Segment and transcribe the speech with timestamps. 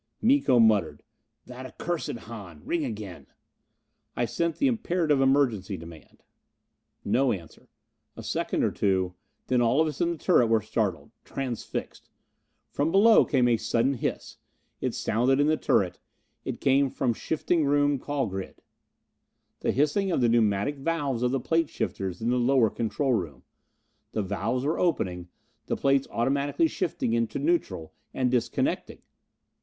[0.19, 1.03] Miko muttered,
[1.45, 2.63] "That accursed Hahn.
[2.65, 3.27] Ring again!"
[4.15, 6.23] I sent the imperative emergency demand.
[7.05, 7.69] No answer.
[8.17, 9.13] A second or two.
[9.45, 11.11] Then all of us in the turret were startled.
[11.23, 12.09] Transfixed.
[12.71, 14.37] From below came a sudden hiss.
[14.81, 15.99] It sounded in the turret:
[16.45, 18.63] it came from shifting room call grid.
[19.59, 23.43] The hissing of the pneumatic valves of the plate shifters in the lower control room.
[24.13, 25.27] The valves were opening;
[25.67, 29.03] the plates automatically shifting into neutral, and disconnecting!